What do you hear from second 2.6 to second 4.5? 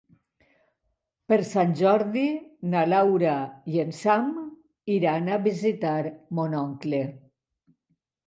na Laura i en Sam